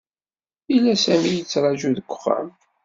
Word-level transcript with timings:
Yella 0.71 0.95
Sami 1.03 1.31
yettṛaju 1.33 1.89
deg 1.97 2.09
uxxam. 2.15 2.47